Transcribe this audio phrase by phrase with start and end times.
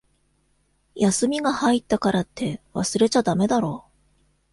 [0.95, 3.85] 休みが入ったからって、忘れちゃだめだろ。